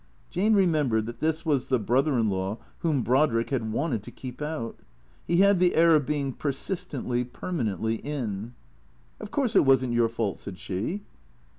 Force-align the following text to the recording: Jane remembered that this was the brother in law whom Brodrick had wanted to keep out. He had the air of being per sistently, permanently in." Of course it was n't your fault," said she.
Jane 0.31 0.55
remembered 0.55 1.05
that 1.05 1.19
this 1.19 1.45
was 1.45 1.67
the 1.67 1.77
brother 1.77 2.17
in 2.17 2.27
law 2.27 2.57
whom 2.79 3.03
Brodrick 3.03 3.51
had 3.51 3.71
wanted 3.71 4.01
to 4.01 4.09
keep 4.09 4.41
out. 4.41 4.79
He 5.27 5.41
had 5.41 5.59
the 5.59 5.75
air 5.75 5.95
of 5.95 6.07
being 6.07 6.33
per 6.33 6.51
sistently, 6.51 7.23
permanently 7.31 7.97
in." 7.97 8.55
Of 9.21 9.29
course 9.29 9.55
it 9.55 9.63
was 9.63 9.83
n't 9.85 9.93
your 9.93 10.09
fault," 10.09 10.37
said 10.39 10.57
she. 10.57 11.03